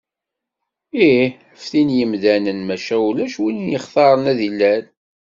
[1.09, 1.27] Ih,
[1.61, 4.83] ftin yemdanen, maca ulac win yextaren ad d-ilal.